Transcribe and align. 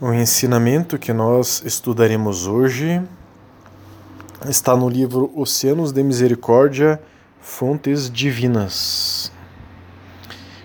O 0.00 0.12
ensinamento 0.12 0.96
que 0.96 1.12
nós 1.12 1.60
estudaremos 1.64 2.46
hoje 2.46 3.02
está 4.48 4.76
no 4.76 4.88
livro 4.88 5.32
Oceanos 5.34 5.90
de 5.90 6.04
Misericórdia, 6.04 7.02
Fontes 7.40 8.08
Divinas. 8.08 9.32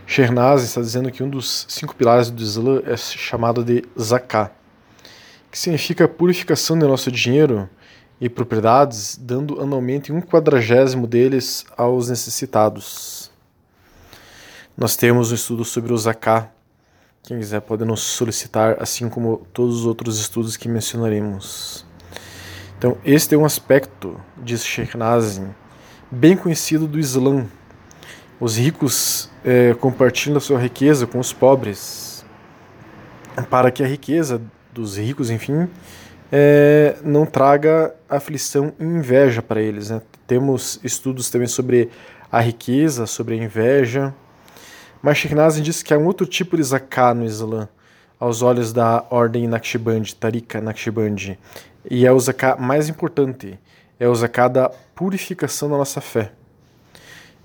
Shernaz 0.06 0.62
está 0.62 0.82
dizendo 0.82 1.12
que 1.12 1.24
um 1.24 1.30
dos 1.32 1.66
cinco 1.68 1.96
pilares 1.96 2.30
do 2.30 2.44
Islã 2.44 2.84
é 2.86 2.96
chamado 2.96 3.64
de 3.64 3.84
Zakat, 4.00 4.54
que 5.50 5.58
significa 5.58 6.08
purificação 6.08 6.78
do 6.78 6.88
nosso 6.88 7.12
dinheiro 7.12 7.68
e 8.22 8.30
propriedades, 8.30 9.18
dando 9.20 9.60
anualmente 9.60 10.14
um 10.14 10.22
quadragésimo 10.22 11.08
deles 11.08 11.66
aos 11.76 12.08
necessitados. 12.08 13.32
Nós 14.78 14.96
temos 14.96 15.32
um 15.32 15.36
estudo 15.36 15.66
sobre 15.66 15.92
o 15.92 15.98
Zakat 15.98 16.52
quem 17.26 17.40
quiser 17.40 17.62
pode 17.62 17.86
nos 17.86 18.02
solicitar, 18.02 18.76
assim 18.82 19.08
como 19.08 19.48
todos 19.54 19.80
os 19.80 19.86
outros 19.86 20.20
estudos 20.20 20.58
que 20.58 20.68
mencionaremos. 20.68 21.86
Então, 22.78 22.98
este 23.06 23.34
é 23.34 23.38
um 23.38 23.46
aspecto, 23.46 24.20
diz 24.38 24.66
Sheikh 24.66 24.98
Nazim, 24.98 25.48
bem 26.12 26.36
conhecido 26.36 26.86
do 26.86 27.00
Islã. 27.00 27.46
Os 28.42 28.58
ricos 28.58 29.30
é, 29.42 29.74
compartilham 29.74 30.36
a 30.36 30.42
sua 30.42 30.60
riqueza 30.60 31.08
com 31.08 31.18
os 31.18 31.32
pobres, 31.32 32.26
para 33.50 33.72
que 33.72 33.82
a 33.82 33.88
riqueza 33.88 34.42
dos 34.74 34.98
ricos, 34.98 35.30
enfim, 35.30 35.70
é, 36.30 36.98
não 37.06 37.26
traga 37.26 37.96
aflição 38.10 38.74
e 38.78 38.84
inveja 38.84 39.42
para 39.42 39.62
eles. 39.62 39.90
Né? 39.90 40.02
Temos 40.28 40.78
estudos 40.84 41.30
também 41.30 41.48
sobre 41.48 41.90
a 42.30 42.42
riqueza, 42.42 43.06
sobre 43.06 43.36
a 43.36 43.38
inveja. 43.38 44.14
Mas 45.04 45.18
Shekhnazin 45.18 45.62
diz 45.62 45.84
que 45.84 45.94
há 45.94 45.98
um 45.98 46.06
outro 46.06 46.26
tipo 46.26 46.56
de 46.56 46.64
zakat 46.64 47.14
no 47.14 47.26
Islã, 47.26 47.68
aos 48.18 48.42
olhos 48.42 48.72
da 48.72 49.06
ordem 49.10 49.50
Naqshband, 49.50 50.16
Tariqa 50.18 50.62
Naqshband, 50.62 51.38
e 51.92 52.06
é 52.06 52.12
o 52.14 52.18
zakat 52.18 52.62
mais 52.62 52.88
importante, 52.88 53.60
é 54.00 54.08
o 54.08 54.16
zakat 54.16 54.54
da 54.54 54.70
purificação 54.96 55.70
da 55.70 55.76
nossa 55.76 56.00
fé. 56.00 56.32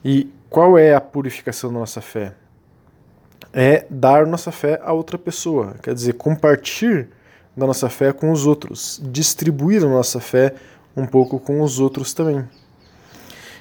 E 0.04 0.32
qual 0.48 0.78
é 0.78 0.94
a 0.94 1.00
purificação 1.00 1.72
da 1.72 1.80
nossa 1.80 2.00
fé? 2.00 2.32
É 3.52 3.84
dar 3.90 4.24
nossa 4.24 4.52
fé 4.52 4.80
a 4.84 4.92
outra 4.92 5.18
pessoa, 5.18 5.74
quer 5.82 5.94
dizer, 5.94 6.12
compartilhar 6.12 7.08
da 7.56 7.66
nossa 7.66 7.88
fé 7.88 8.12
com 8.12 8.30
os 8.30 8.46
outros, 8.46 9.00
distribuir 9.02 9.82
a 9.82 9.88
nossa 9.88 10.20
fé 10.20 10.54
um 10.96 11.04
pouco 11.04 11.40
com 11.40 11.60
os 11.60 11.80
outros 11.80 12.14
também. 12.14 12.48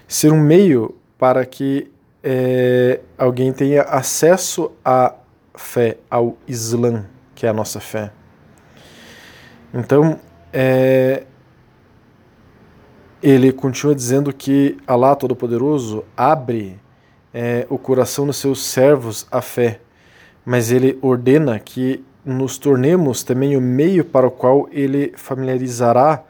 Ser 0.08 0.32
um 0.32 0.39
meio 0.39 0.95
para 1.17 1.44
que 1.48 1.92
é, 2.23 3.00
alguém 3.18 3.54
tenha 3.54 3.84
acesso 3.84 4.72
à 4.84 5.14
fé, 5.56 5.98
ao 6.10 6.38
Islã, 6.48 7.06
que 7.36 7.46
é 7.46 7.50
a 7.50 7.54
nossa 7.54 7.80
fé. 7.80 8.12
Então, 9.73 10.20
é, 10.52 11.23
ele 13.22 13.52
continua 13.52 13.94
dizendo 13.94 14.34
que 14.34 14.78
Allah 14.88 15.16
Todo-Poderoso 15.16 16.04
abre 16.16 16.80
é, 17.34 17.66
o 17.70 17.78
coração 17.78 18.26
dos 18.26 18.38
seus 18.38 18.64
servos 18.64 19.28
à 19.32 19.42
fé, 19.42 19.82
mas 20.45 20.72
ele 20.72 20.98
ordena 21.02 21.60
que 21.60 22.04
nos 22.23 22.58
tornemos 22.58 23.23
também 23.23 23.56
o 23.56 23.62
meio 23.62 24.04
para 24.04 24.28
o 24.28 24.32
qual 24.32 24.68
ele 24.72 25.14
familiarizará 25.16 26.23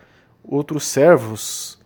outros 0.43 0.85
servos 0.85 1.76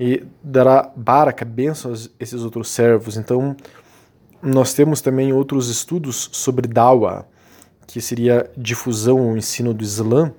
e 0.00 0.26
dará 0.42 0.90
baraka, 0.96 1.44
bênçãos 1.44 2.06
a 2.06 2.10
esses 2.22 2.42
outros 2.42 2.70
servos. 2.70 3.18
Então, 3.18 3.54
nós 4.42 4.72
temos 4.72 5.02
também 5.02 5.30
outros 5.30 5.68
estudos 5.68 6.30
sobre 6.32 6.66
Dawa, 6.66 7.28
que 7.86 8.00
seria 8.00 8.50
difusão 8.56 9.20
ou 9.20 9.36
ensino 9.36 9.74
do 9.74 9.84
Islã. 9.84 10.32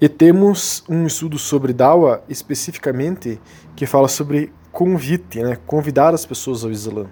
E 0.00 0.08
temos 0.08 0.82
um 0.88 1.06
estudo 1.06 1.38
sobre 1.38 1.74
Dawa 1.74 2.24
especificamente 2.26 3.38
que 3.76 3.84
fala 3.84 4.08
sobre 4.08 4.50
convite, 4.72 5.42
né? 5.42 5.58
convidar 5.66 6.14
as 6.14 6.24
pessoas 6.24 6.64
ao 6.64 6.70
Islã. 6.70 7.06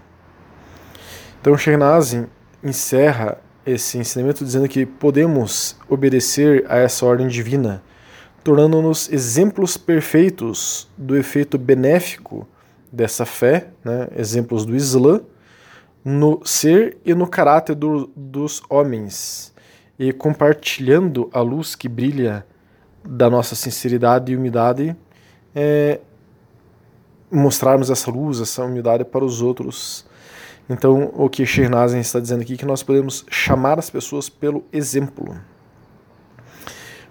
Então, 1.42 1.58
Shernazin 1.58 2.26
encerra 2.64 3.38
esse 3.66 3.98
ensinamento 3.98 4.42
dizendo 4.42 4.66
que 4.66 4.86
podemos 4.86 5.76
obedecer 5.90 6.64
a 6.70 6.78
essa 6.78 7.04
ordem 7.04 7.28
divina 7.28 7.82
tornando-nos 8.42 9.10
exemplos 9.10 9.76
perfeitos 9.76 10.88
do 10.96 11.16
efeito 11.16 11.56
benéfico 11.56 12.46
dessa 12.90 13.24
fé, 13.24 13.68
né? 13.84 14.08
exemplos 14.16 14.66
do 14.66 14.74
Islã, 14.74 15.20
no 16.04 16.40
ser 16.44 16.98
e 17.04 17.14
no 17.14 17.26
caráter 17.26 17.74
do, 17.74 18.10
dos 18.16 18.62
homens, 18.68 19.54
e 19.98 20.12
compartilhando 20.12 21.30
a 21.32 21.40
luz 21.40 21.74
que 21.74 21.88
brilha 21.88 22.44
da 23.04 23.30
nossa 23.30 23.54
sinceridade 23.54 24.32
e 24.32 24.36
humildade, 24.36 24.96
é, 25.54 26.00
mostrarmos 27.30 27.90
essa 27.90 28.10
luz, 28.10 28.40
essa 28.40 28.64
humildade 28.64 29.04
para 29.04 29.24
os 29.24 29.40
outros. 29.40 30.04
Então, 30.68 31.12
o 31.14 31.28
que 31.28 31.46
Shernazin 31.46 32.00
está 32.00 32.20
dizendo 32.20 32.42
aqui 32.42 32.54
é 32.54 32.56
que 32.56 32.64
nós 32.64 32.82
podemos 32.82 33.24
chamar 33.30 33.78
as 33.78 33.90
pessoas 33.90 34.28
pelo 34.28 34.64
exemplo. 34.72 35.36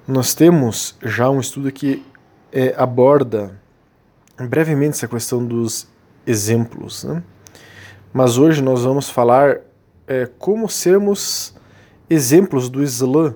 Nós 0.08 0.34
temos 0.34 0.96
já 1.04 1.30
um 1.30 1.40
estudo 1.40 1.72
que 1.72 2.04
é, 2.52 2.74
aborda 2.76 3.60
brevemente 4.36 4.96
essa 4.98 5.08
questão 5.08 5.46
dos 5.46 5.88
exemplos, 6.26 7.04
né? 7.04 7.22
mas 8.12 8.38
hoje 8.38 8.64
nós 8.64 8.84
vamos 8.84 9.10
falar 9.10 9.60
é, 10.08 10.28
como 10.40 10.68
sermos 10.68 11.54
exemplos 12.10 12.68
do 12.68 12.84
Islã 12.84 13.36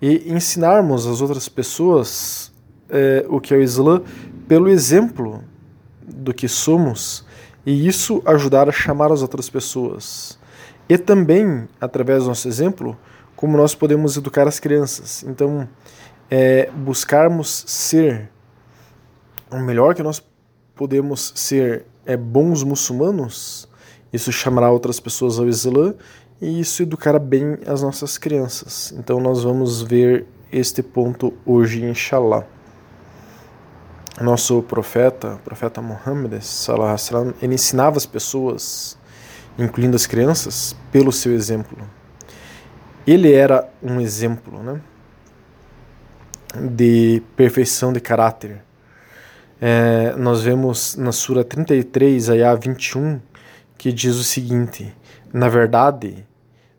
e 0.00 0.30
ensinarmos 0.30 1.06
às 1.06 1.20
outras 1.22 1.48
pessoas 1.48 2.52
é, 2.90 3.24
o 3.28 3.40
que 3.40 3.54
é 3.54 3.56
o 3.56 3.62
Islã 3.62 4.02
pelo 4.46 4.68
exemplo 4.68 5.42
do 6.06 6.34
que 6.34 6.46
somos 6.46 7.24
e 7.64 7.86
isso 7.86 8.20
ajudar 8.26 8.68
a 8.68 8.72
chamar 8.72 9.10
as 9.10 9.22
outras 9.22 9.48
pessoas. 9.48 10.38
E 10.88 10.98
também, 10.98 11.66
através 11.80 12.24
do 12.24 12.28
nosso 12.28 12.46
exemplo, 12.46 12.98
como 13.34 13.56
nós 13.56 13.74
podemos 13.74 14.16
educar 14.16 14.46
as 14.46 14.60
crianças. 14.60 15.24
Então, 15.26 15.68
é, 16.34 16.70
buscarmos 16.74 17.62
ser 17.66 18.30
o 19.50 19.58
melhor 19.58 19.94
que 19.94 20.02
nós 20.02 20.24
podemos 20.74 21.30
ser 21.36 21.84
é 22.06 22.16
bons 22.16 22.62
muçulmanos, 22.62 23.68
isso 24.10 24.32
chamará 24.32 24.70
outras 24.70 24.98
pessoas 24.98 25.38
ao 25.38 25.46
Islã 25.46 25.94
e 26.40 26.58
isso 26.58 26.82
educará 26.82 27.18
bem 27.18 27.58
as 27.66 27.82
nossas 27.82 28.16
crianças. 28.16 28.94
Então 28.96 29.20
nós 29.20 29.42
vamos 29.42 29.82
ver 29.82 30.24
este 30.50 30.82
ponto 30.82 31.34
hoje, 31.44 31.84
inshallah. 31.84 32.46
Nosso 34.18 34.62
profeta, 34.62 35.34
o 35.34 35.38
profeta 35.40 35.82
Muhammad, 35.82 36.32
ele 37.42 37.54
ensinava 37.54 37.98
as 37.98 38.06
pessoas, 38.06 38.96
incluindo 39.58 39.96
as 39.96 40.06
crianças, 40.06 40.74
pelo 40.90 41.12
seu 41.12 41.34
exemplo. 41.34 41.76
Ele 43.06 43.34
era 43.34 43.68
um 43.82 44.00
exemplo, 44.00 44.62
né? 44.62 44.80
De 46.60 47.22
perfeição 47.36 47.92
de 47.92 48.00
caráter. 48.00 48.62
É, 49.60 50.14
nós 50.16 50.42
vemos 50.42 50.96
na 50.96 51.12
Sura 51.12 51.44
33, 51.44 52.30
Ayah 52.30 52.54
21, 52.54 53.20
que 53.78 53.92
diz 53.92 54.16
o 54.16 54.24
seguinte: 54.24 54.92
Na 55.32 55.48
verdade, 55.48 56.26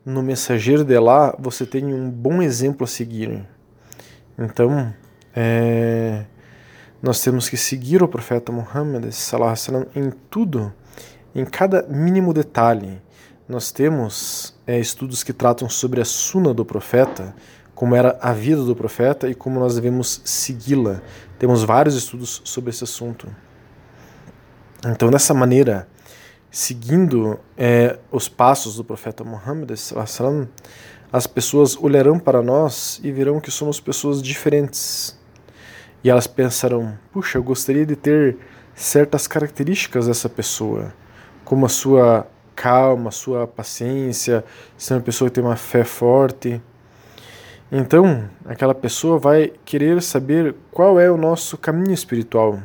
no 0.04 0.22
mensageiro 0.22 0.84
de 0.84 0.98
lá 0.98 1.34
você 1.38 1.64
tem 1.64 1.94
um 1.94 2.10
bom 2.10 2.42
exemplo 2.42 2.84
a 2.84 2.86
seguir. 2.86 3.42
Então, 4.38 4.92
é, 5.34 6.24
nós 7.02 7.20
temos 7.22 7.48
que 7.48 7.56
seguir 7.56 8.02
o 8.02 8.08
profeta 8.08 8.52
Muhammad 8.52 9.04
em 9.94 10.10
tudo, 10.30 10.72
em 11.34 11.44
cada 11.44 11.82
mínimo 11.88 12.32
detalhe. 12.32 13.00
Nós 13.48 13.70
temos 13.70 14.54
é, 14.66 14.78
estudos 14.78 15.22
que 15.22 15.32
tratam 15.32 15.68
sobre 15.68 16.00
a 16.00 16.04
suna 16.04 16.54
do 16.54 16.64
profeta, 16.64 17.34
como 17.74 17.94
era 17.94 18.18
a 18.20 18.32
vida 18.32 18.62
do 18.62 18.76
profeta 18.76 19.28
e 19.28 19.34
como 19.34 19.58
nós 19.58 19.74
devemos 19.74 20.20
segui-la. 20.24 21.00
Temos 21.38 21.64
vários 21.64 21.94
estudos 21.94 22.40
sobre 22.44 22.70
esse 22.70 22.84
assunto. 22.84 23.26
Então, 24.86 25.10
dessa 25.10 25.34
maneira, 25.34 25.88
seguindo 26.50 27.40
é, 27.56 27.98
os 28.12 28.28
passos 28.28 28.76
do 28.76 28.84
profeta 28.84 29.24
Muhammad, 29.24 29.70
as 31.12 31.26
pessoas 31.26 31.76
olharão 31.76 32.18
para 32.18 32.42
nós 32.42 33.00
e 33.02 33.10
verão 33.10 33.40
que 33.40 33.50
somos 33.50 33.80
pessoas 33.80 34.22
diferentes. 34.22 35.18
E 36.02 36.10
elas 36.10 36.26
pensarão: 36.26 36.96
puxa, 37.12 37.38
eu 37.38 37.42
gostaria 37.42 37.86
de 37.86 37.96
ter 37.96 38.36
certas 38.74 39.26
características 39.26 40.06
dessa 40.06 40.28
pessoa, 40.28 40.92
como 41.44 41.66
a 41.66 41.68
sua 41.68 42.26
calma, 42.54 43.08
a 43.08 43.12
sua 43.12 43.46
paciência, 43.46 44.44
ser 44.76 44.94
uma 44.94 45.00
pessoa 45.00 45.30
que 45.30 45.34
tem 45.34 45.44
uma 45.44 45.56
fé 45.56 45.82
forte. 45.82 46.60
Então, 47.76 48.30
aquela 48.44 48.72
pessoa 48.72 49.18
vai 49.18 49.52
querer 49.64 50.00
saber 50.00 50.54
qual 50.70 51.00
é 51.00 51.10
o 51.10 51.16
nosso 51.16 51.58
caminho 51.58 51.92
espiritual. 51.92 52.62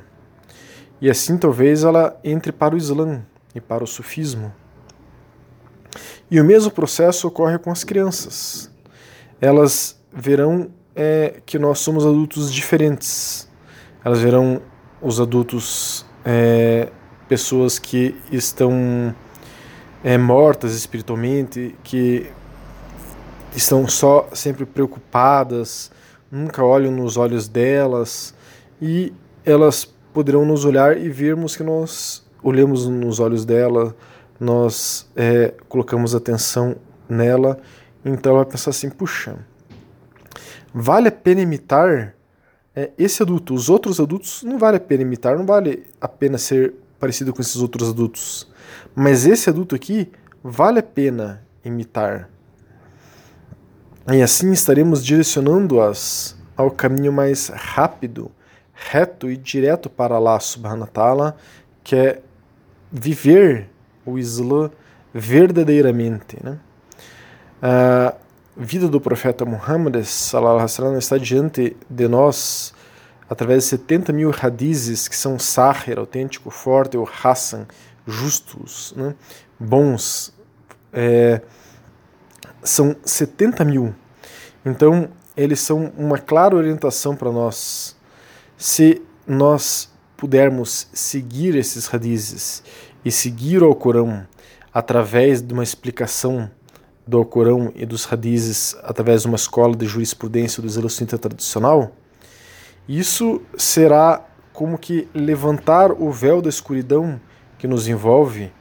E 1.01 1.09
assim 1.09 1.35
talvez 1.35 1.83
ela 1.83 2.15
entre 2.23 2.51
para 2.51 2.75
o 2.75 2.77
Islã 2.77 3.25
e 3.55 3.59
para 3.59 3.83
o 3.83 3.87
sufismo. 3.87 4.53
E 6.29 6.39
o 6.39 6.45
mesmo 6.45 6.69
processo 6.69 7.27
ocorre 7.27 7.57
com 7.57 7.71
as 7.71 7.83
crianças. 7.83 8.69
Elas 9.41 9.99
verão 10.13 10.69
é, 10.95 11.41
que 11.43 11.57
nós 11.57 11.79
somos 11.79 12.05
adultos 12.05 12.53
diferentes. 12.53 13.49
Elas 14.05 14.19
verão 14.19 14.61
os 15.01 15.19
adultos 15.19 16.05
é, 16.23 16.87
pessoas 17.27 17.79
que 17.79 18.15
estão 18.31 19.15
é, 20.03 20.19
mortas 20.19 20.75
espiritualmente, 20.75 21.75
que 21.83 22.29
estão 23.55 23.87
só 23.87 24.29
sempre 24.33 24.65
preocupadas, 24.65 25.91
nunca 26.31 26.63
olham 26.63 26.91
nos 26.91 27.17
olhos 27.17 27.47
delas 27.47 28.33
e 28.81 29.13
elas 29.45 29.85
poderão 30.13 30.45
nos 30.45 30.65
olhar 30.65 30.97
e 30.97 31.09
vermos 31.09 31.55
que 31.55 31.63
nós 31.63 32.25
olhamos 32.43 32.87
nos 32.87 33.19
olhos 33.19 33.45
dela, 33.45 33.95
nós 34.39 35.09
é, 35.15 35.53
colocamos 35.67 36.15
atenção 36.15 36.75
nela, 37.07 37.59
então 38.03 38.31
ela 38.31 38.43
vai 38.43 38.51
pensar 38.51 38.69
assim: 38.69 38.89
puxa, 38.89 39.37
vale 40.73 41.09
a 41.09 41.11
pena 41.11 41.41
imitar 41.41 42.15
é, 42.75 42.91
esse 42.97 43.21
adulto. 43.21 43.53
Os 43.53 43.69
outros 43.69 43.99
adultos 43.99 44.43
não 44.43 44.57
vale 44.57 44.77
a 44.77 44.79
pena 44.79 45.01
imitar, 45.03 45.37
não 45.37 45.45
vale 45.45 45.85
a 45.99 46.07
pena 46.07 46.37
ser 46.37 46.73
parecido 46.99 47.33
com 47.33 47.41
esses 47.41 47.57
outros 47.57 47.89
adultos. 47.89 48.47
Mas 48.95 49.25
esse 49.25 49.49
adulto 49.49 49.75
aqui 49.75 50.11
vale 50.43 50.79
a 50.79 50.83
pena 50.83 51.43
imitar. 51.63 52.29
E 54.11 54.21
assim 54.23 54.51
estaremos 54.51 55.05
direcionando-as 55.05 56.35
ao 56.57 56.71
caminho 56.71 57.13
mais 57.13 57.49
rápido, 57.49 58.31
reto 58.73 59.29
e 59.29 59.37
direto 59.37 59.89
para 59.89 60.15
Allah 60.15 60.39
subhanahu 60.39 60.89
wa 60.95 61.35
que 61.83 61.95
é 61.95 62.21
viver 62.91 63.69
o 64.05 64.17
Islã 64.17 64.71
verdadeiramente. 65.13 66.37
Né? 66.43 66.57
A 67.61 68.15
vida 68.57 68.87
do 68.87 68.99
profeta 68.99 69.45
Muhammad 69.45 69.95
está 69.97 71.17
diante 71.17 71.77
de 71.89 72.07
nós 72.07 72.73
através 73.29 73.63
de 73.63 73.69
70 73.69 74.11
mil 74.11 74.33
hadizes 74.41 75.07
que 75.07 75.15
são 75.15 75.37
sahir, 75.37 75.99
autêntico, 75.99 76.49
forte, 76.49 76.97
ou 76.97 77.07
hassan, 77.23 77.67
justos, 78.07 78.91
né? 78.97 79.13
bons. 79.59 80.33
É, 80.91 81.41
são 82.63 82.95
70 83.03 83.63
mil. 83.65 83.93
Então, 84.65 85.09
eles 85.35 85.59
são 85.59 85.91
uma 85.97 86.17
clara 86.17 86.55
orientação 86.55 87.15
para 87.15 87.31
nós. 87.31 87.95
Se 88.57 89.01
nós 89.25 89.89
pudermos 90.17 90.87
seguir 90.91 91.55
esses 91.55 91.93
hadizes 91.93 92.61
e 93.05 93.11
seguir 93.11 93.63
o 93.63 93.67
Alcorão 93.67 94.27
através 94.73 95.41
de 95.41 95.53
uma 95.53 95.63
explicação 95.63 96.51
do 97.07 97.17
Alcorão 97.17 97.71
e 97.75 97.85
dos 97.85 98.11
hadizes 98.11 98.75
através 98.83 99.21
de 99.21 99.27
uma 99.27 99.37
escola 99.37 99.75
de 99.75 99.85
jurisprudência 99.85 100.61
do 100.61 100.67
Islã 100.67 100.89
tradicional, 101.17 101.91
isso 102.87 103.41
será 103.57 104.25
como 104.51 104.77
que 104.77 105.07
levantar 105.13 105.91
o 105.91 106.11
véu 106.11 106.41
da 106.41 106.49
escuridão 106.49 107.19
que 107.57 107.67
nos 107.67 107.87
envolve 107.87 108.51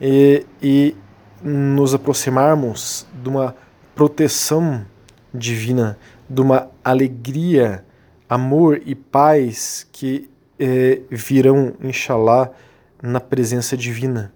e, 0.00 0.44
e 0.60 0.96
nos 1.42 1.94
aproximarmos 1.94 3.06
de 3.22 3.28
uma 3.28 3.54
proteção 3.94 4.86
divina, 5.32 5.98
de 6.28 6.40
uma 6.40 6.70
alegria, 6.84 7.84
amor 8.28 8.80
e 8.84 8.94
paz 8.94 9.86
que 9.90 10.30
eh, 10.58 11.00
virão, 11.10 11.74
inshallah, 11.82 12.50
na 13.02 13.20
presença 13.20 13.76
divina, 13.76 14.32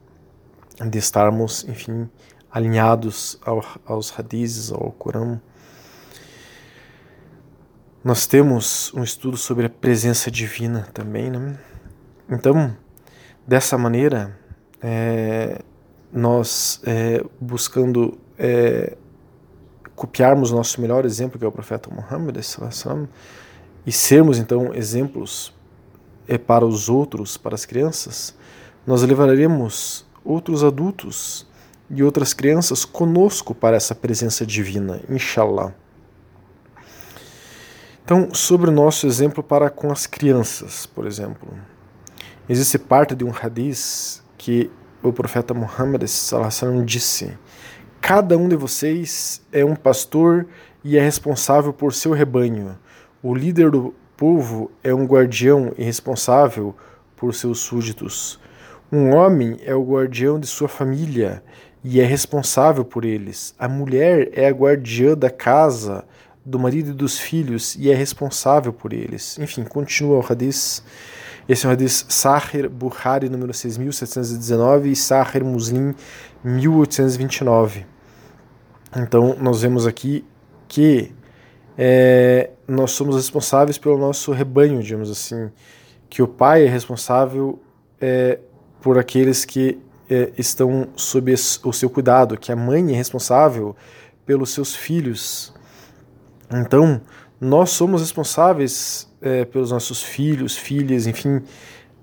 de 0.84 0.98
estarmos, 0.98 1.64
enfim, 1.68 2.08
alinhados 2.50 3.38
ao, 3.44 3.64
aos 3.84 4.12
hadizes, 4.18 4.72
ao 4.72 4.90
Corão. 4.92 5.40
Nós 8.02 8.26
temos 8.26 8.92
um 8.94 9.02
estudo 9.02 9.36
sobre 9.36 9.66
a 9.66 9.70
presença 9.70 10.30
divina 10.30 10.88
também, 10.92 11.30
né? 11.30 11.58
Então, 12.28 12.76
dessa 13.46 13.78
maneira, 13.78 14.36
é, 14.82 15.62
nós 16.12 16.80
é, 16.84 17.24
buscando 17.40 18.18
é, 18.38 18.96
copiarmos 19.94 20.50
nosso 20.50 20.80
melhor 20.80 21.04
exemplo, 21.04 21.38
que 21.38 21.44
é 21.44 21.48
o 21.48 21.52
profeta 21.52 21.90
Muhammad, 21.90 22.36
e 23.86 23.92
sermos 23.92 24.38
então 24.38 24.74
exemplos 24.74 25.54
é, 26.28 26.36
para 26.36 26.64
os 26.64 26.88
outros, 26.88 27.36
para 27.36 27.54
as 27.54 27.64
crianças, 27.64 28.34
nós 28.86 29.02
levaremos 29.02 30.04
outros 30.24 30.62
adultos 30.62 31.46
e 31.88 32.02
outras 32.02 32.34
crianças 32.34 32.84
conosco 32.84 33.54
para 33.54 33.76
essa 33.76 33.94
presença 33.94 34.44
divina, 34.44 35.00
inshallah. 35.08 35.72
Então, 38.04 38.32
sobre 38.32 38.70
o 38.70 38.72
nosso 38.72 39.06
exemplo 39.06 39.42
para 39.42 39.68
com 39.68 39.90
as 39.90 40.06
crianças, 40.06 40.86
por 40.86 41.06
exemplo, 41.06 41.48
existe 42.48 42.78
parte 42.78 43.14
de 43.14 43.24
um 43.24 43.32
hadith 43.32 44.22
que 44.38 44.70
o 45.08 45.12
profeta 45.12 45.54
Muhammad 45.54 46.02
disse: 46.84 47.36
Cada 48.00 48.36
um 48.36 48.48
de 48.48 48.56
vocês 48.56 49.42
é 49.52 49.64
um 49.64 49.74
pastor 49.74 50.46
e 50.84 50.96
é 50.96 51.00
responsável 51.00 51.72
por 51.72 51.92
seu 51.92 52.12
rebanho. 52.12 52.78
O 53.22 53.34
líder 53.34 53.70
do 53.70 53.94
povo 54.16 54.70
é 54.82 54.94
um 54.94 55.04
guardião 55.04 55.72
e 55.76 55.84
responsável 55.84 56.74
por 57.16 57.34
seus 57.34 57.58
súditos. 57.60 58.38
Um 58.92 59.14
homem 59.14 59.58
é 59.64 59.74
o 59.74 59.84
guardião 59.84 60.38
de 60.38 60.46
sua 60.46 60.68
família 60.68 61.42
e 61.82 62.00
é 62.00 62.04
responsável 62.04 62.84
por 62.84 63.04
eles. 63.04 63.54
A 63.58 63.68
mulher 63.68 64.30
é 64.32 64.48
a 64.48 64.52
guardiã 64.52 65.16
da 65.16 65.30
casa 65.30 66.04
do 66.44 66.58
marido 66.58 66.90
e 66.90 66.94
dos 66.94 67.18
filhos 67.18 67.74
e 67.74 67.90
é 67.90 67.94
responsável 67.94 68.72
por 68.72 68.92
eles. 68.92 69.38
Enfim, 69.38 69.64
continua 69.64 70.18
o 70.18 70.32
hadith. 70.32 70.82
Esse 71.48 71.64
é 71.64 71.68
o 71.68 71.72
hadith 71.72 72.06
Sahir 72.08 72.68
Bukhari, 72.68 73.28
número 73.28 73.54
6719, 73.54 74.90
e 74.90 74.96
Sahir 74.96 75.44
Muslim, 75.44 75.94
1829. 76.42 77.86
Então, 78.96 79.36
nós 79.40 79.62
vemos 79.62 79.86
aqui 79.86 80.24
que 80.66 81.14
é, 81.78 82.50
nós 82.66 82.90
somos 82.92 83.14
responsáveis 83.14 83.78
pelo 83.78 83.96
nosso 83.96 84.32
rebanho, 84.32 84.82
digamos 84.82 85.08
assim. 85.08 85.50
Que 86.10 86.20
o 86.20 86.26
pai 86.26 86.66
é 86.66 86.68
responsável 86.68 87.60
é, 88.00 88.40
por 88.80 88.98
aqueles 88.98 89.44
que 89.44 89.78
é, 90.10 90.32
estão 90.36 90.88
sob 90.96 91.32
o 91.32 91.72
seu 91.72 91.88
cuidado, 91.88 92.36
que 92.36 92.50
a 92.50 92.56
mãe 92.56 92.92
é 92.92 92.96
responsável 92.96 93.76
pelos 94.24 94.50
seus 94.50 94.74
filhos. 94.74 95.54
Então, 96.50 97.00
nós 97.40 97.70
somos 97.70 98.00
responsáveis 98.00 99.08
é, 99.26 99.44
pelos 99.44 99.70
nossos 99.70 100.02
filhos, 100.02 100.56
filhas, 100.56 101.06
enfim, 101.06 101.42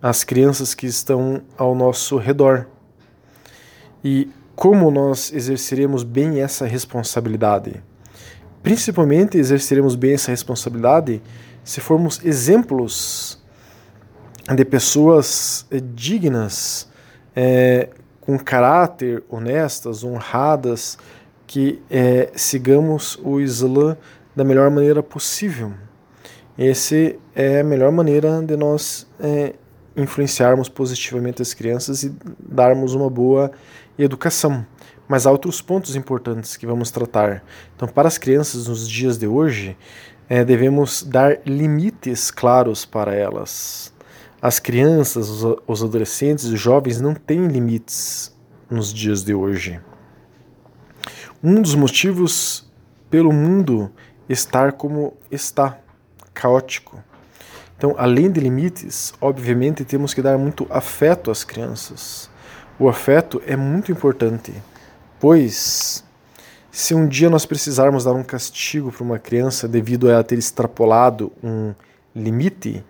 as 0.01 0.23
crianças 0.23 0.75
que 0.75 0.85
estão 0.85 1.41
ao 1.57 1.73
nosso 1.73 2.17
redor. 2.17 2.67
E 4.03 4.29
como 4.55 4.91
nós 4.91 5.31
exerceremos 5.33 6.03
bem 6.03 6.41
essa 6.41 6.65
responsabilidade? 6.65 7.81
Principalmente 8.61 9.37
exerceremos 9.37 9.95
bem 9.95 10.13
essa 10.13 10.31
responsabilidade 10.31 11.21
se 11.63 11.79
formos 11.79 12.19
exemplos 12.23 13.41
de 14.53 14.65
pessoas 14.65 15.65
é, 15.71 15.79
dignas, 15.79 16.89
é, 17.35 17.89
com 18.19 18.37
caráter, 18.37 19.23
honestas, 19.29 20.03
honradas, 20.03 20.97
que 21.47 21.81
é, 21.89 22.31
sigamos 22.35 23.17
o 23.23 23.39
Islã 23.39 23.97
da 24.35 24.43
melhor 24.43 24.69
maneira 24.69 25.01
possível. 25.01 25.73
Essa 26.57 27.15
é 27.35 27.61
a 27.61 27.63
melhor 27.63 27.91
maneira 27.91 28.41
de 28.43 28.55
nós 28.55 29.07
é, 29.19 29.53
influenciarmos 29.95 30.69
positivamente 30.69 31.41
as 31.41 31.53
crianças 31.53 32.03
e 32.03 32.15
darmos 32.39 32.93
uma 32.93 33.09
boa 33.09 33.51
educação. 33.97 34.65
Mas 35.07 35.25
há 35.25 35.31
outros 35.31 35.61
pontos 35.61 35.95
importantes 35.95 36.55
que 36.55 36.65
vamos 36.65 36.91
tratar. 36.91 37.43
Então, 37.75 37.87
para 37.87 38.07
as 38.07 38.17
crianças 38.17 38.67
nos 38.67 38.87
dias 38.87 39.17
de 39.17 39.27
hoje, 39.27 39.75
é, 40.29 40.43
devemos 40.43 41.03
dar 41.03 41.39
limites 41.45 42.31
claros 42.31 42.85
para 42.85 43.13
elas. 43.13 43.91
As 44.41 44.59
crianças, 44.59 45.29
os, 45.29 45.59
os 45.67 45.83
adolescentes, 45.83 46.45
os 46.45 46.59
jovens 46.59 47.01
não 47.01 47.13
têm 47.13 47.47
limites 47.47 48.35
nos 48.69 48.93
dias 48.93 49.23
de 49.23 49.33
hoje. 49.33 49.79
Um 51.43 51.61
dos 51.61 51.75
motivos 51.75 52.71
pelo 53.09 53.31
mundo 53.31 53.91
estar 54.29 54.73
como 54.73 55.13
está, 55.29 55.79
caótico. 56.33 57.03
Então, 57.77 57.95
além 57.97 58.31
de 58.31 58.39
limites, 58.39 59.13
obviamente 59.19 59.83
temos 59.83 60.13
que 60.13 60.21
dar 60.21 60.37
muito 60.37 60.65
afeto 60.69 61.29
às 61.29 61.43
crianças. 61.43 62.29
O 62.79 62.87
afeto 62.89 63.41
é 63.45 63.55
muito 63.55 63.91
importante, 63.91 64.53
pois 65.19 66.03
se 66.71 66.95
um 66.95 67.07
dia 67.07 67.29
nós 67.29 67.45
precisarmos 67.45 68.03
dar 68.03 68.13
um 68.13 68.23
castigo 68.23 68.91
para 68.91 69.03
uma 69.03 69.19
criança 69.19 69.67
devido 69.67 70.09
a 70.09 70.13
ela 70.13 70.23
ter 70.23 70.37
extrapolado 70.37 71.31
um 71.43 71.73
limite, 72.15 72.83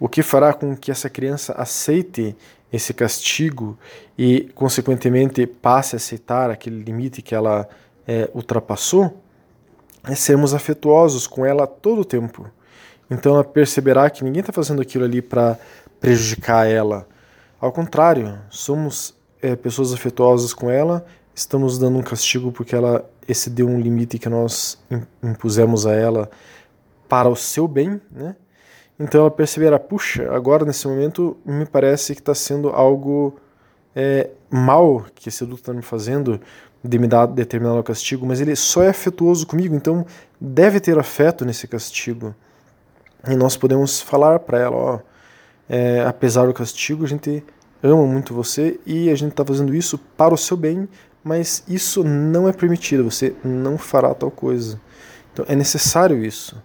o 0.00 0.08
que 0.08 0.22
fará 0.22 0.52
com 0.52 0.76
que 0.76 0.90
essa 0.90 1.10
criança 1.10 1.52
aceite 1.54 2.36
esse 2.72 2.92
castigo 2.92 3.78
e, 4.16 4.50
consequentemente, 4.54 5.46
passe 5.46 5.96
a 5.96 5.98
aceitar 5.98 6.50
aquele 6.50 6.82
limite 6.82 7.22
que 7.22 7.34
ela 7.34 7.68
é, 8.06 8.30
ultrapassou? 8.34 9.22
é 10.04 10.14
sermos 10.14 10.54
afetuosos 10.54 11.26
com 11.26 11.44
ela 11.44 11.66
todo 11.66 12.00
o 12.00 12.04
tempo. 12.04 12.50
Então 13.10 13.34
ela 13.34 13.44
perceberá 13.44 14.08
que 14.10 14.22
ninguém 14.22 14.40
está 14.40 14.52
fazendo 14.52 14.82
aquilo 14.82 15.04
ali 15.04 15.22
para 15.22 15.58
prejudicar 16.00 16.66
ela. 16.66 17.06
Ao 17.60 17.72
contrário, 17.72 18.38
somos 18.50 19.14
é, 19.42 19.56
pessoas 19.56 19.92
afetuosas 19.92 20.52
com 20.52 20.70
ela, 20.70 21.04
estamos 21.34 21.78
dando 21.78 21.98
um 21.98 22.02
castigo 22.02 22.52
porque 22.52 22.74
ela 22.74 23.08
excedeu 23.26 23.66
um 23.68 23.80
limite 23.80 24.18
que 24.18 24.28
nós 24.28 24.78
impusemos 25.22 25.86
a 25.86 25.92
ela 25.92 26.30
para 27.08 27.28
o 27.28 27.36
seu 27.36 27.66
bem, 27.66 28.00
né? 28.10 28.36
Então 28.98 29.20
ela 29.20 29.30
perceberá, 29.30 29.78
puxa, 29.78 30.28
agora 30.34 30.64
nesse 30.64 30.86
momento 30.88 31.36
me 31.44 31.64
parece 31.64 32.14
que 32.14 32.20
está 32.20 32.34
sendo 32.34 32.68
algo 32.70 33.38
é, 33.94 34.30
mal 34.50 35.06
que 35.14 35.28
esse 35.28 35.44
adulto 35.44 35.62
está 35.62 35.72
me 35.72 35.82
fazendo 35.82 36.40
de 36.82 36.98
me 36.98 37.06
dar 37.06 37.26
determinado 37.26 37.82
castigo, 37.82 38.26
mas 38.26 38.40
ele 38.40 38.54
só 38.56 38.82
é 38.82 38.88
afetuoso 38.88 39.46
comigo, 39.46 39.74
então 39.74 40.04
deve 40.40 40.80
ter 40.80 40.98
afeto 40.98 41.44
nesse 41.44 41.68
castigo. 41.68 42.34
E 43.26 43.34
nós 43.34 43.56
podemos 43.56 44.00
falar 44.00 44.38
para 44.40 44.58
ela, 44.58 44.76
ó, 44.76 45.00
é, 45.68 46.04
apesar 46.06 46.46
do 46.46 46.54
castigo, 46.54 47.04
a 47.04 47.08
gente 47.08 47.42
ama 47.82 48.06
muito 48.06 48.34
você 48.34 48.78
e 48.86 49.10
a 49.10 49.14
gente 49.14 49.30
está 49.30 49.44
fazendo 49.44 49.74
isso 49.74 49.98
para 50.16 50.34
o 50.34 50.38
seu 50.38 50.56
bem, 50.56 50.88
mas 51.22 51.62
isso 51.68 52.04
não 52.04 52.48
é 52.48 52.52
permitido, 52.52 53.04
você 53.04 53.34
não 53.44 53.76
fará 53.76 54.14
tal 54.14 54.30
coisa. 54.30 54.80
Então 55.32 55.44
é 55.48 55.54
necessário 55.54 56.24
isso. 56.24 56.60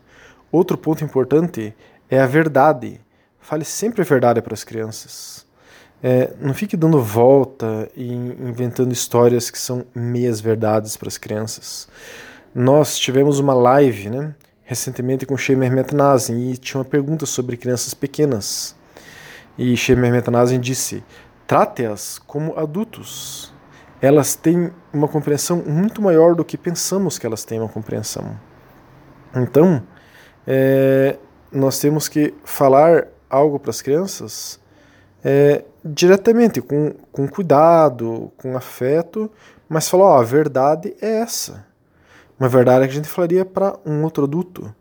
Outro 0.51 0.77
ponto 0.77 1.03
importante 1.03 1.75
é 2.09 2.19
a 2.19 2.27
verdade. 2.27 3.01
Fale 3.39 3.65
sempre 3.65 4.01
a 4.01 4.05
verdade 4.05 4.41
para 4.41 4.53
as 4.53 4.63
crianças. 4.63 5.45
É, 6.01 6.33
não 6.39 6.53
fique 6.53 6.75
dando 6.75 7.01
volta 7.01 7.89
e 7.95 8.11
inventando 8.13 8.91
histórias 8.91 9.49
que 9.49 9.57
são 9.57 9.85
meias 9.95 10.41
verdades 10.41 10.97
para 10.97 11.07
as 11.07 11.17
crianças. 11.17 11.87
Nós 12.53 12.97
tivemos 12.97 13.39
uma 13.39 13.53
live, 13.53 14.09
né, 14.09 14.35
recentemente 14.63 15.25
com 15.25 15.37
Shemer 15.37 15.71
Metnazin 15.71 16.51
e 16.51 16.57
tinha 16.57 16.79
uma 16.79 16.85
pergunta 16.85 17.25
sobre 17.25 17.57
crianças 17.57 17.93
pequenas. 17.93 18.75
E 19.57 19.75
Shemer 19.77 20.11
Metnazin 20.11 20.59
disse: 20.59 21.03
trate-as 21.47 22.19
como 22.19 22.57
adultos. 22.57 23.53
Elas 24.01 24.35
têm 24.35 24.71
uma 24.91 25.07
compreensão 25.07 25.63
muito 25.65 26.01
maior 26.01 26.35
do 26.35 26.43
que 26.43 26.57
pensamos 26.57 27.17
que 27.17 27.25
elas 27.25 27.45
têm 27.45 27.59
uma 27.59 27.69
compreensão. 27.69 28.37
Então, 29.33 29.81
é, 30.45 31.17
nós 31.51 31.79
temos 31.79 32.09
que 32.09 32.33
falar 32.43 33.07
algo 33.29 33.57
para 33.57 33.69
as 33.69 33.81
crianças 33.81 34.59
é, 35.23 35.63
diretamente, 35.83 36.61
com, 36.61 36.93
com 37.11 37.27
cuidado, 37.27 38.31
com 38.37 38.57
afeto, 38.57 39.31
mas 39.69 39.89
falar, 39.89 40.19
a 40.19 40.23
verdade 40.23 40.93
é 41.01 41.21
essa. 41.21 41.65
Uma 42.39 42.49
verdade 42.49 42.85
que 42.85 42.91
a 42.91 42.95
gente 42.95 43.07
falaria 43.07 43.45
para 43.45 43.77
um 43.85 44.03
outro 44.03 44.23
adulto. 44.23 44.73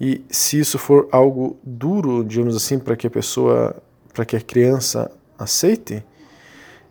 E 0.00 0.24
se 0.28 0.58
isso 0.58 0.78
for 0.78 1.08
algo 1.12 1.56
duro, 1.62 2.24
digamos 2.24 2.56
assim, 2.56 2.78
para 2.78 2.96
que 2.96 3.06
a 3.06 3.10
pessoa, 3.10 3.76
para 4.12 4.24
que 4.24 4.36
a 4.36 4.40
criança 4.40 5.10
aceite, 5.38 6.04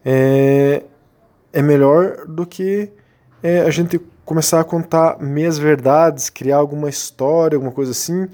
é, 0.05 0.83
é 1.51 1.61
melhor 1.61 2.25
do 2.27 2.45
que 2.45 2.89
é, 3.41 3.61
a 3.61 3.69
gente 3.69 3.99
começar 4.25 4.59
a 4.59 4.63
contar 4.63 5.19
meias 5.19 5.57
verdades, 5.57 6.29
criar 6.29 6.57
alguma 6.57 6.89
história, 6.89 7.55
alguma 7.55 7.71
coisa 7.71 7.91
assim, 7.91 8.27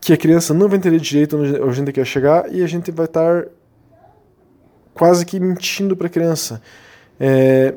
que 0.00 0.12
a 0.12 0.16
criança 0.16 0.54
não 0.54 0.68
vai 0.68 0.78
entender 0.78 0.98
direito 0.98 1.36
onde 1.36 1.56
a 1.56 1.72
gente 1.72 1.92
quer 1.92 2.04
chegar 2.04 2.52
e 2.52 2.62
a 2.62 2.66
gente 2.66 2.90
vai 2.90 3.06
estar 3.06 3.46
quase 4.94 5.24
que 5.24 5.38
mentindo 5.40 5.96
para 5.96 6.06
a 6.06 6.10
criança, 6.10 6.60
é, 7.18 7.74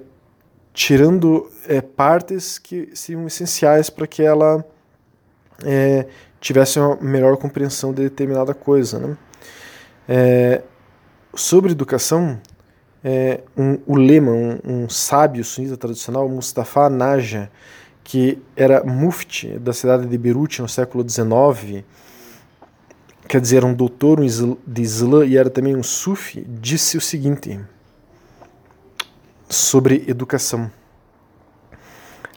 tirando 0.75 1.49
é, 1.67 1.79
partes 1.79 2.59
que 2.59 2.89
seriam 2.93 3.25
essenciais 3.25 3.89
para 3.89 4.05
que 4.05 4.21
ela 4.21 4.63
é, 5.63 6.05
tivesse 6.39 6.77
uma 6.77 6.97
melhor 6.97 7.37
compreensão 7.37 7.93
de 7.93 8.03
determinada 8.03 8.53
coisa. 8.53 8.99
Né? 8.99 9.17
É, 10.07 10.61
sobre 11.33 11.71
educação, 11.71 12.39
um, 13.55 13.77
o 13.85 13.95
lema, 13.95 14.31
um, 14.31 14.59
um 14.63 14.89
sábio 14.89 15.43
sunita 15.43 15.77
tradicional, 15.77 16.27
Mustafa 16.27 16.89
Naja, 16.89 17.51
que 18.03 18.41
era 18.55 18.83
mufti 18.83 19.59
da 19.59 19.71
cidade 19.71 20.07
de 20.07 20.17
Beirute 20.17 20.61
no 20.61 20.67
século 20.67 21.07
XIX, 21.07 21.83
quer 23.27 23.39
dizer, 23.39 23.63
um 23.63 23.73
doutor 23.73 24.19
de 24.19 24.81
Islã 24.81 25.23
e 25.23 25.37
era 25.37 25.51
também 25.51 25.75
um 25.75 25.83
sufi, 25.83 26.45
disse 26.47 26.97
o 26.97 27.01
seguinte 27.01 27.59
sobre 29.55 30.03
educação. 30.07 30.71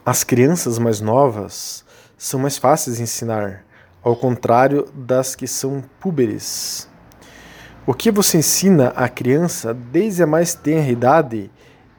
As 0.04 0.24
crianças 0.24 0.78
mais 0.78 1.00
novas 1.00 1.84
são 2.16 2.40
mais 2.40 2.56
fáceis 2.56 2.96
de 2.96 3.02
ensinar, 3.02 3.64
ao 4.02 4.16
contrário 4.16 4.88
das 4.94 5.34
que 5.34 5.46
são 5.46 5.82
púberes. 6.00 6.88
O 7.86 7.92
que 7.92 8.10
você 8.10 8.38
ensina 8.38 8.88
à 8.88 9.08
criança 9.08 9.74
desde 9.74 10.22
a 10.22 10.26
mais 10.26 10.54
tenra 10.54 10.90
idade 10.90 11.50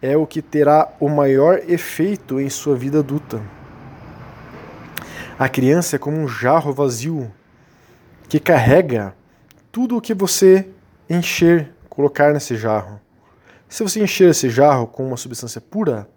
é 0.01 0.15
o 0.15 0.25
que 0.25 0.41
terá 0.41 0.93
o 0.99 1.09
maior 1.09 1.59
efeito 1.67 2.39
em 2.39 2.49
sua 2.49 2.75
vida 2.75 2.99
adulta. 2.99 3.41
A 5.38 5.49
criança 5.49 5.95
é 5.95 5.99
como 5.99 6.17
um 6.17 6.27
jarro 6.27 6.73
vazio 6.73 7.31
que 8.27 8.39
carrega 8.39 9.13
tudo 9.71 9.97
o 9.97 10.01
que 10.01 10.13
você 10.13 10.67
encher, 11.09 11.71
colocar 11.89 12.33
nesse 12.33 12.55
jarro. 12.55 12.99
Se 13.69 13.83
você 13.83 14.01
encher 14.01 14.31
esse 14.31 14.49
jarro 14.49 14.88
com 14.88 15.05
uma 15.07 15.15
substância 15.15 15.61
pura, 15.61 16.09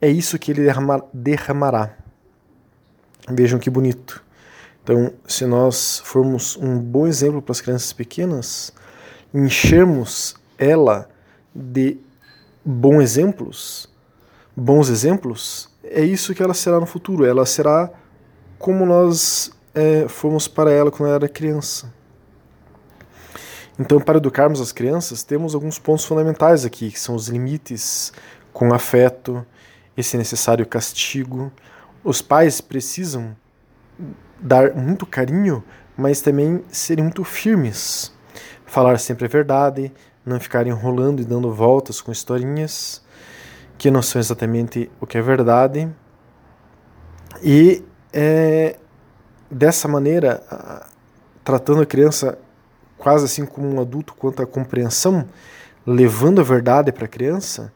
é 0.00 0.08
isso 0.08 0.38
que 0.38 0.52
ele 0.52 0.62
derramará. 1.12 1.96
Vejam 3.28 3.58
que 3.58 3.68
bonito. 3.68 4.24
Então, 4.84 5.12
se 5.26 5.44
nós 5.44 6.00
formos 6.04 6.56
um 6.56 6.78
bom 6.78 7.06
exemplo 7.06 7.42
para 7.42 7.52
as 7.52 7.60
crianças 7.60 7.92
pequenas, 7.92 8.72
enchermos 9.34 10.36
ela 10.56 11.08
de 11.54 11.98
bons 12.64 13.02
exemplos, 13.02 13.88
bons 14.56 14.88
exemplos, 14.88 15.68
é 15.82 16.04
isso 16.04 16.32
que 16.34 16.42
ela 16.42 16.54
será 16.54 16.78
no 16.78 16.86
futuro. 16.86 17.24
Ela 17.24 17.44
será 17.44 17.90
como 18.58 18.86
nós 18.86 19.50
é, 19.74 20.06
fomos 20.08 20.46
para 20.46 20.70
ela 20.70 20.90
quando 20.90 21.08
ela 21.08 21.16
era 21.16 21.28
criança. 21.28 21.92
Então, 23.78 24.00
para 24.00 24.18
educarmos 24.18 24.60
as 24.60 24.70
crianças, 24.70 25.22
temos 25.22 25.54
alguns 25.54 25.78
pontos 25.78 26.04
fundamentais 26.04 26.64
aqui, 26.64 26.90
que 26.90 27.00
são 27.00 27.14
os 27.14 27.28
limites 27.28 28.12
com 28.52 28.72
afeto, 28.72 29.44
esse 29.96 30.16
necessário 30.16 30.66
castigo. 30.66 31.50
Os 32.04 32.20
pais 32.20 32.60
precisam 32.60 33.34
dar 34.38 34.74
muito 34.74 35.06
carinho, 35.06 35.64
mas 35.96 36.20
também 36.20 36.62
serem 36.70 37.04
muito 37.04 37.24
firmes. 37.24 38.12
Falar 38.66 38.98
sempre 38.98 39.24
a 39.24 39.28
verdade, 39.28 39.92
não 40.24 40.38
ficar 40.38 40.66
enrolando 40.66 41.20
e 41.20 41.24
dando 41.24 41.52
voltas 41.52 42.00
com 42.00 42.12
historinhas 42.12 43.02
que 43.78 43.90
não 43.90 44.00
são 44.00 44.20
exatamente 44.20 44.90
o 45.00 45.06
que 45.06 45.18
é 45.18 45.22
verdade. 45.22 45.88
E 47.42 47.84
é, 48.12 48.76
dessa 49.50 49.88
maneira, 49.88 50.40
tratando 51.42 51.82
a 51.82 51.86
criança 51.86 52.38
quase 53.02 53.24
assim 53.24 53.44
como 53.44 53.68
um 53.68 53.80
adulto 53.80 54.14
quanto 54.14 54.40
à 54.40 54.46
compreensão, 54.46 55.26
levando 55.84 56.40
a 56.40 56.44
verdade 56.44 56.92
para 56.92 57.06
a 57.06 57.08
criança, 57.08 57.72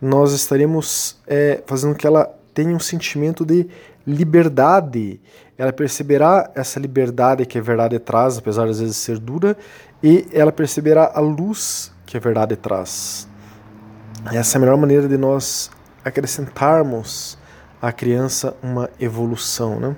nós 0.00 0.32
estaremos 0.32 1.20
é, 1.26 1.60
fazendo 1.66 1.96
que 1.96 2.06
ela 2.06 2.32
tenha 2.54 2.72
um 2.74 2.78
sentimento 2.78 3.44
de 3.44 3.68
liberdade. 4.06 5.20
Ela 5.58 5.72
perceberá 5.72 6.52
essa 6.54 6.78
liberdade 6.78 7.44
que 7.46 7.58
a 7.58 7.60
verdade 7.60 7.98
traz, 7.98 8.38
apesar 8.38 8.66
de 8.66 8.70
às 8.70 8.80
vezes 8.80 8.96
ser 8.96 9.18
dura, 9.18 9.56
e 10.00 10.28
ela 10.32 10.52
perceberá 10.52 11.10
a 11.12 11.18
luz 11.18 11.92
que 12.06 12.16
a 12.16 12.20
verdade 12.20 12.54
traz. 12.54 13.28
Essa 14.32 14.56
é 14.56 14.58
a 14.58 14.60
melhor 14.60 14.76
maneira 14.76 15.08
de 15.08 15.16
nós 15.16 15.68
acrescentarmos 16.04 17.36
à 17.82 17.90
criança 17.90 18.56
uma 18.62 18.88
evolução, 19.00 19.80
né? 19.80 19.96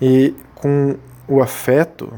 E 0.00 0.34
com 0.54 0.96
o 1.28 1.42
afeto, 1.42 2.10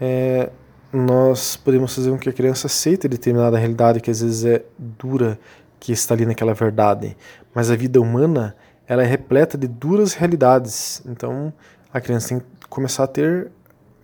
é, 0.00 0.50
nós 0.94 1.56
podemos 1.56 1.92
fazer 1.92 2.08
com 2.10 2.18
que 2.18 2.28
a 2.28 2.32
criança 2.32 2.68
aceite 2.68 3.08
determinada 3.08 3.58
realidade 3.58 4.00
que 4.00 4.12
às 4.12 4.20
vezes 4.20 4.44
é 4.44 4.64
dura, 4.78 5.38
que 5.80 5.90
está 5.92 6.14
ali 6.14 6.24
naquela 6.24 6.54
verdade. 6.54 7.16
Mas 7.52 7.68
a 7.68 7.74
vida 7.74 8.00
humana, 8.00 8.54
ela 8.86 9.02
é 9.02 9.06
repleta 9.06 9.58
de 9.58 9.66
duras 9.66 10.14
realidades. 10.14 11.02
Então, 11.04 11.52
a 11.92 12.00
criança 12.00 12.28
tem 12.28 12.38
que 12.38 12.68
começar 12.68 13.04
a 13.04 13.06
ter 13.08 13.50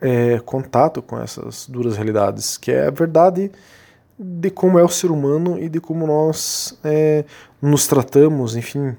é, 0.00 0.40
contato 0.40 1.00
com 1.00 1.16
essas 1.20 1.68
duras 1.68 1.96
realidades, 1.96 2.58
que 2.58 2.72
é 2.72 2.88
a 2.88 2.90
verdade 2.90 3.52
de 4.18 4.50
como 4.50 4.76
é 4.76 4.82
o 4.82 4.88
ser 4.88 5.12
humano 5.12 5.58
e 5.60 5.68
de 5.68 5.80
como 5.80 6.08
nós 6.08 6.76
é, 6.82 7.24
nos 7.62 7.86
tratamos, 7.86 8.56
enfim. 8.56 8.96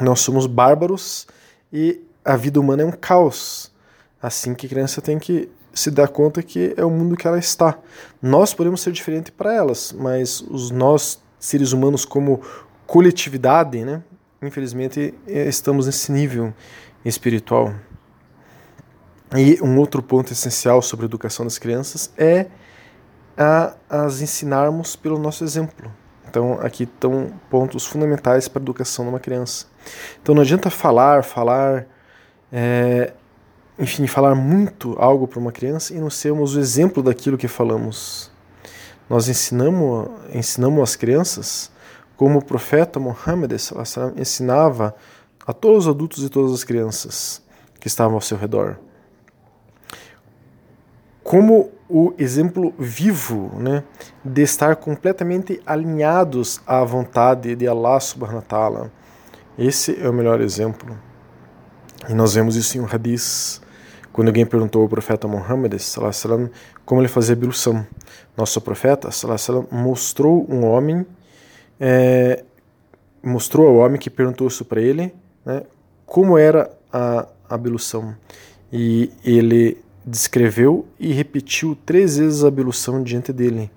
Nós 0.00 0.20
somos 0.20 0.46
bárbaros 0.48 1.28
e 1.72 2.02
a 2.24 2.36
vida 2.36 2.58
humana 2.58 2.82
é 2.82 2.84
um 2.84 2.90
caos. 2.90 3.72
Assim 4.20 4.54
que 4.54 4.66
a 4.66 4.68
criança 4.68 5.00
tem 5.00 5.20
que 5.20 5.48
se 5.76 5.90
dar 5.90 6.08
conta 6.08 6.42
que 6.42 6.74
é 6.76 6.84
o 6.84 6.90
mundo 6.90 7.16
que 7.16 7.26
ela 7.26 7.38
está. 7.38 7.78
Nós 8.20 8.54
podemos 8.54 8.80
ser 8.80 8.92
diferentes 8.92 9.30
para 9.30 9.54
elas, 9.54 9.92
mas 9.92 10.40
os 10.40 10.70
nós 10.70 11.22
seres 11.38 11.72
humanos 11.72 12.04
como 12.04 12.40
coletividade, 12.86 13.84
né, 13.84 14.02
infelizmente, 14.42 15.14
estamos 15.26 15.86
nesse 15.86 16.10
nível 16.10 16.52
espiritual. 17.04 17.74
E 19.36 19.60
um 19.60 19.78
outro 19.78 20.02
ponto 20.02 20.32
essencial 20.32 20.80
sobre 20.80 21.04
a 21.04 21.08
educação 21.08 21.44
das 21.44 21.58
crianças 21.58 22.10
é 22.16 22.46
a 23.36 23.74
as 23.88 24.22
ensinarmos 24.22 24.96
pelo 24.96 25.18
nosso 25.18 25.44
exemplo. 25.44 25.92
Então, 26.28 26.58
aqui 26.60 26.84
estão 26.84 27.32
pontos 27.50 27.86
fundamentais 27.86 28.48
para 28.48 28.60
a 28.60 28.64
educação 28.64 29.04
de 29.04 29.10
uma 29.10 29.20
criança. 29.20 29.66
Então, 30.22 30.34
não 30.34 30.42
adianta 30.42 30.70
falar, 30.70 31.22
falar, 31.22 31.86
é, 32.52 33.12
enfim, 33.78 34.06
falar 34.06 34.34
muito 34.34 34.94
algo 34.98 35.26
para 35.26 35.38
uma 35.38 35.52
criança 35.52 35.94
e 35.94 35.98
não 35.98 36.10
sermos 36.10 36.54
o 36.54 36.60
exemplo 36.60 37.02
daquilo 37.02 37.36
que 37.36 37.48
falamos. 37.48 38.30
Nós 39.08 39.28
ensinamos, 39.28 40.08
ensinamos 40.32 40.82
as 40.82 40.96
crianças 40.96 41.70
como 42.16 42.38
o 42.38 42.44
profeta 42.44 42.98
Muhammad 42.98 43.52
ensinava 44.16 44.94
a 45.46 45.52
todos 45.52 45.86
os 45.86 45.94
adultos 45.94 46.24
e 46.24 46.28
todas 46.28 46.52
as 46.52 46.64
crianças 46.64 47.42
que 47.78 47.86
estavam 47.86 48.14
ao 48.14 48.20
seu 48.22 48.38
redor 48.38 48.78
como 51.26 51.72
o 51.88 52.14
exemplo 52.16 52.72
vivo 52.78 53.50
né, 53.58 53.82
de 54.24 54.42
estar 54.42 54.76
completamente 54.76 55.60
alinhados 55.66 56.60
à 56.64 56.84
vontade 56.84 57.56
de 57.56 57.66
Allah 57.66 57.98
subhanahu 57.98 58.36
wa 58.36 58.42
ta'ala. 58.42 58.92
Esse 59.58 60.00
é 60.00 60.08
o 60.08 60.12
melhor 60.12 60.40
exemplo. 60.40 60.96
E 62.08 62.14
nós 62.14 62.34
vemos 62.34 62.54
isso 62.54 62.78
em 62.78 62.80
um 62.80 62.86
hadith, 62.86 63.60
quando 64.16 64.28
alguém 64.28 64.46
perguntou 64.46 64.80
ao 64.80 64.88
profeta 64.88 65.28
Muhammad 65.28 65.78
sallam, 65.78 66.48
como 66.86 67.02
ele 67.02 67.08
fazia 67.08 67.34
ablução. 67.34 67.86
Nosso 68.34 68.58
profeta 68.62 69.10
sallam, 69.10 69.68
mostrou 69.70 70.50
um 70.50 70.64
homem, 70.64 71.04
é, 71.78 72.42
mostrou 73.22 73.68
ao 73.68 73.74
homem 73.76 74.00
que 74.00 74.08
perguntou 74.08 74.48
isso 74.48 74.64
para 74.64 74.80
ele, 74.80 75.12
né, 75.44 75.64
como 76.06 76.38
era 76.38 76.70
a 76.90 77.28
ablução. 77.46 78.16
E 78.72 79.12
ele 79.22 79.76
descreveu 80.02 80.86
e 80.98 81.12
repetiu 81.12 81.76
três 81.84 82.16
vezes 82.16 82.42
a 82.42 82.48
ablução 82.48 83.02
diante 83.02 83.34
dele. 83.34 83.70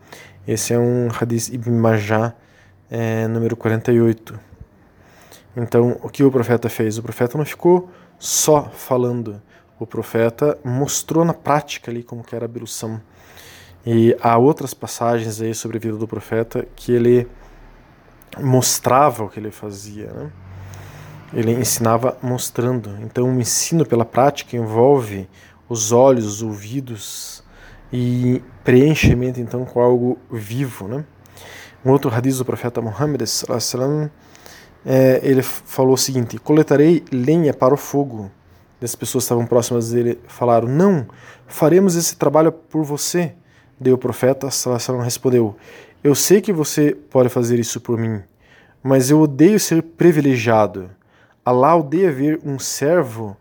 Esse 0.48 0.74
é 0.74 0.80
um 0.80 1.10
Hadith 1.12 1.54
Ibn 1.54 1.70
Majah, 1.70 2.34
é, 2.90 3.28
número 3.28 3.58
48. 3.58 4.40
Então, 5.58 6.00
o 6.02 6.08
que 6.08 6.24
o 6.24 6.32
profeta 6.32 6.70
fez? 6.70 6.98
O 6.98 7.04
profeta 7.04 7.38
não 7.38 7.44
ficou 7.44 7.90
só 8.18 8.70
falando. 8.70 9.42
O 9.80 9.88
profeta 9.88 10.60
mostrou 10.64 11.24
na 11.24 11.34
prática 11.34 11.90
ali 11.90 12.04
como 12.04 12.24
que 12.24 12.36
era 12.36 12.46
a 12.46 12.48
ablução. 12.48 13.02
E 13.86 14.16
há 14.22 14.38
outras 14.38 14.74
passagens 14.74 15.42
aí 15.42 15.56
sobre 15.56 15.78
a 15.78 15.80
vida 15.80 15.98
do 15.98 16.08
profeta 16.08 16.68
que 16.76 16.92
ele 16.92 17.28
mostrava 18.38 19.24
o 19.24 19.30
que 19.30 19.40
ele 19.40 19.52
fazia, 19.52 20.12
né? 20.12 20.32
Ele 21.34 21.52
ensinava 21.54 22.18
mostrando. 22.22 22.98
Então, 23.02 23.30
o 23.30 23.40
ensino 23.40 23.86
pela 23.86 24.04
prática 24.04 24.58
envolve 24.58 25.30
os 25.70 25.92
olhos, 25.92 26.26
os 26.26 26.42
ouvidos 26.42 27.44
e 27.92 28.42
preenchimento 28.64 29.40
então 29.40 29.64
com 29.66 29.80
algo 29.80 30.18
vivo, 30.30 30.88
né? 30.88 31.06
Um 31.86 31.92
outro 31.92 32.14
hadith 32.14 32.38
do 32.38 32.46
profeta 32.46 32.82
Muhammad 32.82 33.22
é, 34.86 35.20
ele 35.24 35.42
falou 35.42 35.94
o 35.94 35.98
seguinte: 35.98 36.38
coletarei 36.38 37.04
lenha 37.12 37.54
para 37.54 37.74
o 37.74 37.78
fogo. 37.78 38.32
E 38.82 38.86
as 38.86 38.96
pessoas 38.96 39.24
que 39.24 39.26
estavam 39.26 39.46
próximas 39.46 39.92
dele 39.92 40.20
falaram: 40.28 40.68
não, 40.68 41.08
faremos 41.48 41.96
esse 41.96 42.16
trabalho 42.16 42.52
por 42.52 42.84
você. 42.84 43.34
Daí 43.80 43.94
o 43.94 43.98
profeta 43.98 44.50
sallam, 44.52 45.02
respondeu: 45.02 45.56
eu 46.04 46.16
sei 46.16 46.40
que 46.40 46.54
você 46.54 46.96
pode 47.10 47.28
fazer 47.30 47.60
isso 47.60 47.82
por 47.82 47.98
mim, 47.98 48.22
mas 48.82 49.10
eu 49.10 49.20
odeio 49.20 49.60
ser 49.60 49.82
privilegiado. 49.84 50.90
Allah 51.44 51.76
odeia 51.76 52.12
ver 52.12 52.40
um 52.46 52.58
servo 52.58 53.36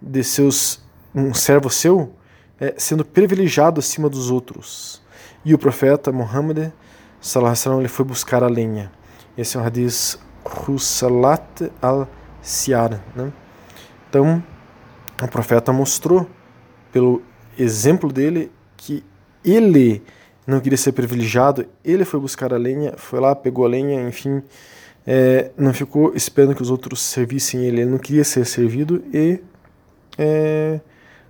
de 0.00 0.22
seus 0.22 0.82
um 1.14 1.32
servo 1.32 1.70
seu 1.70 2.12
é, 2.60 2.74
sendo 2.76 3.04
privilegiado 3.04 3.78
acima 3.78 4.10
dos 4.10 4.30
outros. 4.30 5.02
E 5.44 5.54
o 5.54 5.58
profeta 5.58 6.12
Muhammad 6.12 6.72
sallallahu 7.20 7.80
ele 7.80 7.88
foi 7.88 8.04
buscar 8.04 8.42
a 8.42 8.48
lenha. 8.48 8.92
Esse 9.36 9.56
é 9.56 9.60
um 9.60 9.64
hadith 9.64 10.18
Rusalat 10.44 11.70
al-Siar. 11.80 13.00
Né? 13.16 13.32
Então, 14.08 14.42
o 15.22 15.28
profeta 15.28 15.72
mostrou, 15.72 16.28
pelo 16.92 17.22
exemplo 17.58 18.12
dele, 18.12 18.50
que 18.76 19.04
ele 19.44 20.02
não 20.46 20.60
queria 20.60 20.76
ser 20.76 20.92
privilegiado, 20.92 21.66
ele 21.84 22.04
foi 22.04 22.20
buscar 22.20 22.52
a 22.52 22.56
lenha, 22.56 22.94
foi 22.96 23.20
lá, 23.20 23.34
pegou 23.34 23.64
a 23.64 23.68
lenha, 23.68 24.06
enfim, 24.06 24.42
é, 25.06 25.50
não 25.56 25.72
ficou 25.72 26.14
esperando 26.14 26.54
que 26.54 26.62
os 26.62 26.70
outros 26.70 27.00
servissem 27.00 27.64
ele, 27.64 27.82
ele 27.82 27.90
não 27.90 27.98
queria 27.98 28.24
ser 28.24 28.44
servido 28.44 29.02
e 29.12 29.40
é, 30.18 30.80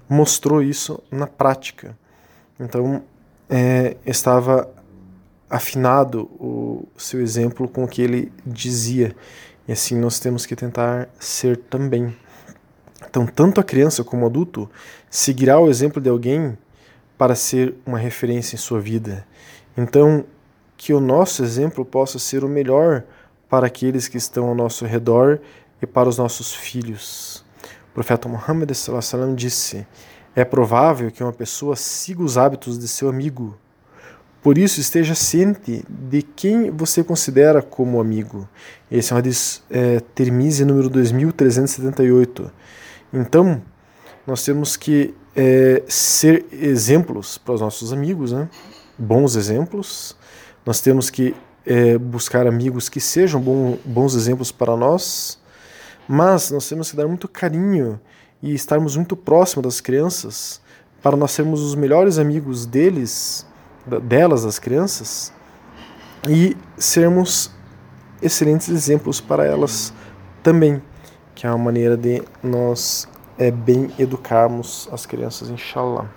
mostrou 0.09 0.63
isso 0.63 1.03
na 1.11 1.27
prática. 1.27 1.97
Então, 2.59 3.03
é, 3.49 3.97
estava 4.07 4.69
afinado 5.49 6.23
o 6.41 6.89
seu 6.97 7.21
exemplo 7.21 7.69
com 7.69 7.85
o 7.85 7.89
que 7.89 8.03
ele 8.03 8.33
dizia. 8.45 9.15
E 9.67 9.73
assim 9.73 9.99
nós 9.99 10.19
temos 10.19 10.47
que 10.47 10.57
tentar 10.57 11.09
ser 11.19 11.57
também. 11.57 12.15
Então, 13.09 13.27
tanto 13.27 13.61
a 13.61 13.65
criança 13.65 14.03
como 14.03 14.25
o 14.25 14.27
adulto 14.27 14.71
seguirá 15.11 15.59
o 15.59 15.69
exemplo 15.69 16.01
de 16.01 16.09
alguém 16.09 16.57
para 17.17 17.35
ser 17.35 17.75
uma 17.87 17.99
referência 17.99 18.57
em 18.57 18.59
sua 18.59 18.81
vida. 18.81 19.27
Então, 19.77 20.25
que 20.77 20.93
o 20.93 21.01
nosso 21.01 21.43
exemplo 21.43 21.85
possa 21.85 22.19
ser 22.19 22.45
o 22.45 22.49
melhor 22.49 23.05
para 23.49 23.67
aqueles 23.67 24.09
que 24.09 24.17
estão 24.17 24.49
ao 24.49 24.55
nosso 24.55 24.85
redor 24.85 25.39
e 25.81 25.87
para 25.87 26.09
os 26.09 26.19
nossos 26.19 26.55
filhos. 26.55 27.45
O 27.91 27.95
profeta 27.95 28.29
Muhammad 28.29 28.71
sallam, 28.75 29.35
disse: 29.35 29.87
É 30.35 30.45
provável 30.45 31.11
que 31.11 31.23
uma 31.23 31.33
pessoa 31.33 31.77
siga 31.77 32.23
os 32.23 32.37
hábitos 32.37 32.79
de 32.79 32.89
seu 32.89 33.09
amigo. 33.09 33.57
Por 34.43 34.59
isso, 34.59 34.79
esteja 34.79 35.15
ciente 35.15 35.85
de 35.89 36.21
quem 36.21 36.71
você 36.71 37.03
considera 37.03 37.63
como 37.63 38.01
amigo. 38.01 38.47
Esse 38.91 39.13
é 39.13 39.17
um 39.17 39.19
hadith 39.19 39.63
é, 39.71 40.01
Termize 40.15 40.65
número 40.65 40.91
2378. 40.91 42.53
Então, 43.15 43.63
nós 44.27 44.45
temos 44.45 44.77
que 44.77 45.15
é, 45.37 45.83
ser 45.89 46.47
exemplos 46.53 47.39
para 47.39 47.55
os 47.55 47.61
nossos 47.61 47.93
amigos, 47.93 48.33
né? 48.33 48.49
bons 48.99 49.37
exemplos. 49.37 50.17
Nós 50.67 50.81
temos 50.81 51.11
que 51.11 51.35
é, 51.65 51.97
buscar 51.97 52.47
amigos 52.47 52.89
que 52.89 53.01
sejam 53.01 53.41
bom, 53.41 53.79
bons 53.85 54.15
exemplos 54.15 54.53
para 54.53 54.77
nós 54.77 55.43
mas 56.09 56.51
nós 56.51 56.69
temos 56.69 56.91
que 56.91 56.97
dar 56.97 57.09
muito 57.09 57.27
carinho 57.27 58.01
e 58.43 58.55
estarmos 58.55 58.97
muito 58.97 59.17
próximos 59.17 59.65
das 59.65 59.81
crianças 59.81 60.61
para 61.03 61.17
nós 61.17 61.31
sermos 61.33 61.61
os 61.61 61.75
melhores 61.75 62.19
amigos 62.19 62.67
deles, 62.67 63.47
delas, 64.03 64.45
das 64.45 64.59
crianças, 64.59 65.33
e 66.27 66.57
sermos 66.79 67.51
excelentes 68.23 68.69
exemplos 68.69 69.21
para 69.21 69.45
elas 69.45 69.93
também, 70.43 70.83
que 71.35 71.47
é 71.47 71.51
uma 71.51 71.59
maneira 71.59 71.97
de 71.97 72.23
nós 72.43 73.09
é, 73.39 73.51
bem 73.51 73.91
educarmos 73.99 74.89
as 74.93 75.07
crianças, 75.07 75.49
inshallah. 75.51 76.09